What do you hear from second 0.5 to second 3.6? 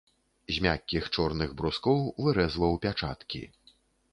З мяккіх чорных брускоў вырэзваў пячаткі.